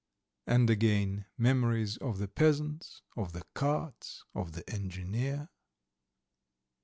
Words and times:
And 0.47 0.67
again 0.71 1.25
memories 1.37 1.97
of 1.97 2.17
the 2.17 2.27
peasants, 2.27 3.03
of 3.15 3.33
the 3.33 3.43
carts, 3.53 4.23
of 4.33 4.53
the 4.53 4.67
engineer. 4.67 5.49